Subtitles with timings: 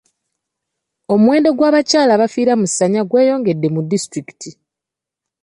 [1.13, 4.51] Omuwendo gw'abakyala abafiira mu ssanya gweyongedde mu disitulikiti.